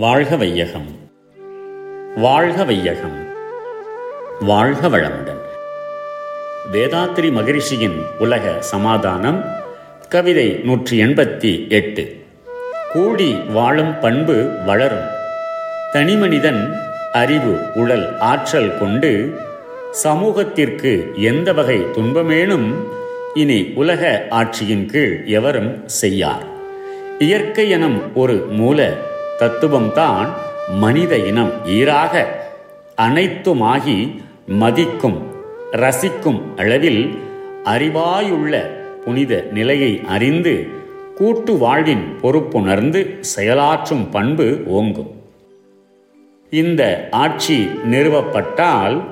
வாழ்க 0.00 0.36
வையகம். 0.36 0.86
வாழ்க 2.16 2.64
வையகம். 2.64 3.28
வாழ்க 4.40 4.88
வளமுடன். 4.88 5.40
வேதாத்திரி 6.72 7.32
மகரிஷியின் 7.32 8.02
உலக 8.18 8.60
சமாதானம் 8.60 9.44
கவிதை 10.08 10.48
நூற்றி 10.48 11.02
எண்பத்தி 11.02 11.70
எட்டு. 11.70 12.24
கூடி 12.92 13.32
வாழும் 13.32 14.00
பண்பு 14.00 14.50
வளரும். 14.66 15.06
தனிமனிதன் 15.92 16.72
அறிவு 17.12 17.58
உடல் 17.74 18.18
ஆற்றல் 18.18 18.78
கொண்டு 18.78 19.40
சமூகத்திற்கு 19.90 21.12
எந்த 21.16 21.52
வகை 21.52 21.80
துன்பமேனும் 21.80 22.74
இனி 23.34 23.72
உலக 23.74 24.26
ஆட்சியின் 24.30 24.86
கீழ் 24.86 25.24
எவரும் 25.26 25.88
செய்யார். 25.88 26.44
இயற்கை 27.18 27.70
எனும் 27.70 28.14
ஒரு 28.14 28.34
மூல 28.34 29.08
தத்துவம்தான் 29.40 30.28
மனித 30.68 31.16
இனம் 31.16 31.52
ஈராக 31.66 32.14
அனைத்துமாகி 32.96 34.20
மதிக்கும் 34.46 35.18
ரசிக்கும் 35.72 36.40
அளவில் 36.56 37.18
அறிவாயுள்ள 37.64 38.54
புனித 39.04 39.46
நிலையை 39.52 40.02
அறிந்து 40.08 40.78
கூட்டு 41.14 41.58
வாழ்வின் 41.58 42.04
பொறுப்புணர்ந்து 42.22 43.00
செயலாற்றும் 43.36 44.10
பண்பு 44.10 44.62
ஓங்கும். 44.66 45.10
இந்த 46.50 46.82
ஆட்சி 47.10 47.68
நிறுவப்பட்டால் 47.90 49.02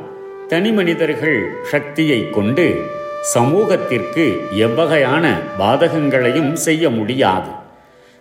தனி 0.47 0.71
மனிதர்கள் 0.71 1.41
சக்தியை 1.63 2.31
கொண்டு 2.31 2.67
சமூகத்திற்கு 3.23 4.25
எவ்வகையான 4.51 5.25
பாதகங்களையும் 5.59 6.53
செய்ய 6.53 6.91
முடியாது. 6.91 7.51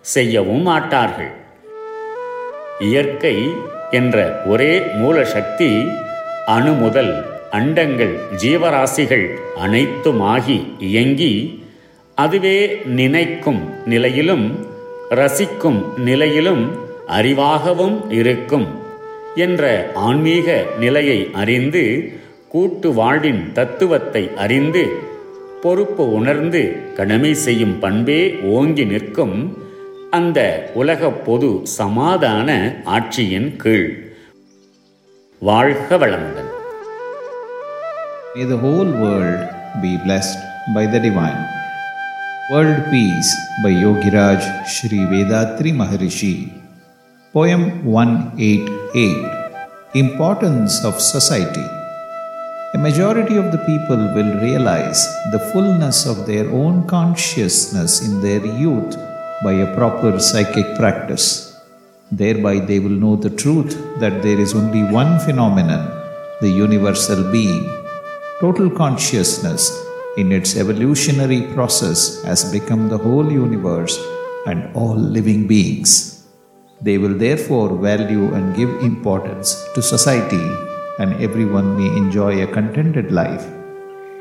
செய்யவும் 0.00 0.62
மாட்டார்கள். 0.62 1.37
இயற்கை 2.86 3.34
என்ற 3.90 4.16
ஒரே 4.46 4.72
மூல 4.94 5.16
சக்தி 5.26 5.70
அணு 6.46 6.72
முதல் 6.74 7.12
அண்டங்கள் 7.52 8.14
ஜீவராசிகள் 8.42 9.26
அனைத்துமாகி 9.60 10.58
இயங்கி 10.80 11.32
அதுவே 12.18 12.58
நினைக்கும் 12.94 13.60
நிலையிலும் 13.84 14.46
ரசிக்கும் 15.10 15.80
நிலையிலும் 15.98 16.64
அறிவாகவும் 17.10 17.98
இருக்கும் 18.12 18.66
என்ற 19.36 19.64
ஆன்மீக 20.02 20.48
நிலையை 20.78 21.18
அறிந்து 21.34 21.84
கூட்டு 22.48 22.88
வாழ்வின் 22.92 23.42
தத்துவத்தை 23.52 24.22
அறிந்து 24.36 24.84
பொறுப்பு 25.62 26.04
உணர்ந்து 26.10 26.62
கடமை 26.96 27.32
செய்யும் 27.38 27.76
பண்பே 27.80 28.20
ஓங்கி 28.50 28.84
நிற்கும் 28.84 29.36
அந்த 30.16 30.40
உலக 30.80 31.08
பொது 31.26 31.48
சமாதான 31.78 32.50
ஆட்சியின் 32.96 33.50
கீழ் 33.62 33.90
வாழ்க 35.42 35.98
வளமுடன் 36.02 36.52
May 38.32 38.44
the 38.52 38.58
whole 38.64 38.90
world 39.02 39.40
be 39.82 39.92
blessed 40.04 40.40
by 40.74 40.84
the 40.92 41.00
divine. 41.06 41.40
World 42.52 42.80
Peace 42.90 43.30
by 43.62 43.72
Yogiraj 43.84 44.42
Sri 44.74 45.00
Vedatri 45.12 45.72
Maharishi. 45.80 46.34
Poem 47.34 47.62
188 47.94 49.26
Importance 49.94 50.76
of 50.90 50.94
Society. 51.14 51.66
A 52.76 52.78
majority 52.78 53.36
of 53.42 53.50
the 53.54 53.62
people 53.70 54.02
will 54.16 54.32
realize 54.46 55.02
the 55.34 55.42
fullness 55.50 56.06
of 56.06 56.26
their 56.30 56.48
own 56.62 56.86
consciousness 56.86 57.94
in 58.08 58.14
their 58.26 58.44
youth 58.64 58.94
by 59.42 59.52
a 59.52 59.74
proper 59.76 60.18
psychic 60.18 60.66
practice. 60.76 61.54
Thereby, 62.10 62.60
they 62.60 62.78
will 62.78 62.98
know 63.04 63.16
the 63.16 63.30
truth 63.30 63.72
that 64.00 64.22
there 64.22 64.40
is 64.40 64.54
only 64.54 64.82
one 64.82 65.18
phenomenon, 65.20 65.82
the 66.40 66.48
universal 66.48 67.30
being. 67.30 67.64
Total 68.40 68.70
consciousness, 68.70 69.70
in 70.16 70.32
its 70.32 70.56
evolutionary 70.56 71.42
process, 71.54 72.22
has 72.24 72.50
become 72.50 72.88
the 72.88 72.98
whole 72.98 73.30
universe 73.30 73.98
and 74.46 74.74
all 74.74 74.96
living 74.96 75.46
beings. 75.46 76.26
They 76.80 76.96
will 76.96 77.14
therefore 77.14 77.76
value 77.76 78.32
and 78.34 78.56
give 78.56 78.70
importance 78.82 79.64
to 79.74 79.82
society, 79.82 80.46
and 80.98 81.20
everyone 81.22 81.76
may 81.76 81.88
enjoy 81.96 82.42
a 82.42 82.52
contented 82.58 83.12
life 83.12 83.46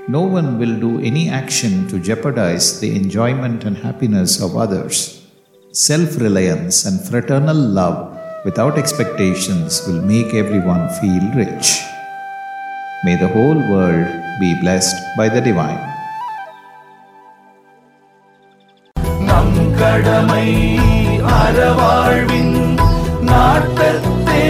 No 0.08 0.22
one 0.22 0.58
will 0.58 0.80
do 0.80 1.00
any 1.00 1.28
action 1.30 1.86
to 1.88 1.98
jeopardize 1.98 2.80
the 2.80 2.90
enjoyment 2.96 3.64
and 3.64 3.76
happiness 3.78 4.40
of 4.40 4.56
others. 4.56 4.96
Self 5.72 6.18
reliance 6.18 6.84
and 6.84 7.00
fraternal 7.00 7.56
love 7.80 8.18
without 8.44 8.76
expectations 8.76 9.86
will 9.86 10.02
make 10.02 10.34
everyone 10.34 10.88
feel 10.98 11.24
rich. 11.34 11.80
May 13.04 13.16
the 13.16 13.28
whole 13.28 13.60
world 13.72 14.08
be 14.40 14.50
blessed 14.60 14.98
by 15.16 15.28
the 15.28 15.40
divine. 15.40 15.82
நம் 19.28 19.56
கடமை 19.80 20.48
அறவாழ்வின் 21.38 22.56
நாட்டத்தே 23.28 24.44